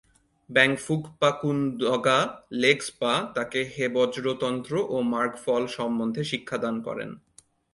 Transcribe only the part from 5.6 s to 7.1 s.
সম্বন্ধে শিক্ষাদান করেন।